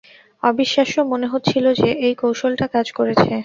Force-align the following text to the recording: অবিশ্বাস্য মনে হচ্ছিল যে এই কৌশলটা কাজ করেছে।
অবিশ্বাস্য 0.43 0.95
মনে 1.11 1.27
হচ্ছিল 1.27 1.65
যে 1.79 1.89
এই 2.05 2.13
কৌশলটা 2.21 2.65
কাজ 2.75 2.87
করেছে। 2.97 3.31